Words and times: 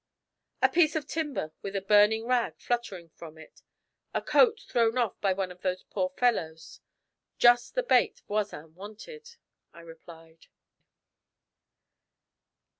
'A 0.63 0.69
piece 0.69 0.95
of 0.95 1.05
timber 1.05 1.53
with 1.61 1.75
a 1.75 1.81
burning 1.81 2.25
rag 2.25 2.57
fluttering 2.57 3.09
from 3.09 3.37
it. 3.37 3.61
A 4.15 4.21
coat 4.23 4.61
thrown 4.67 4.97
off 4.97 5.21
by 5.21 5.31
one 5.31 5.51
of 5.51 5.61
those 5.61 5.83
poor 5.83 6.09
fellows. 6.17 6.79
Just 7.37 7.75
the 7.75 7.83
bait 7.83 8.23
Voisin 8.27 8.73
wanted,' 8.73 9.35
I 9.71 9.81
replied. 9.81 10.47